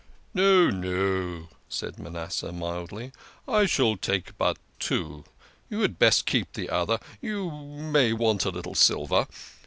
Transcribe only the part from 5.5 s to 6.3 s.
You had best